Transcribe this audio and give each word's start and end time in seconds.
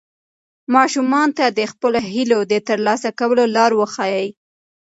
ماشومانو 0.75 1.35
ته 1.37 1.45
د 1.57 1.61
خپلو 1.71 1.99
هیلو 2.11 2.39
د 2.51 2.53
ترلاسه 2.67 3.09
کولو 3.19 3.43
لار 3.55 3.71
وښایئ. 3.75 4.27